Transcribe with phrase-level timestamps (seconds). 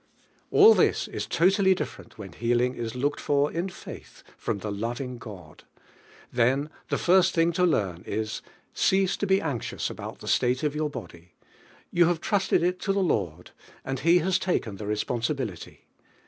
[0.49, 4.71] All this is totally different when heal ing is looked for in faith from the
[4.71, 5.63] loving God.
[6.33, 8.41] Then [lie first thing to loam is:
[8.73, 11.33] Cease to he anxious about the slate of your hody,
[11.91, 13.51] you have t reated it t" the Lord
[13.85, 15.85] and tic has t aken the responsibility.